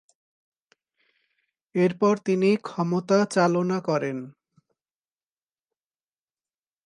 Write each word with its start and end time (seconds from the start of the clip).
এরপর 1.75 2.13
তিনি 2.25 2.49
ক্ষমতা 2.67 3.17
চালনা 3.25 3.77
করেন। 3.81 4.17